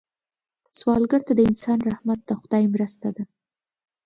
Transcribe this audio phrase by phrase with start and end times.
[0.77, 3.23] سوالګر ته د انسان رحمت د خدای مرسته ده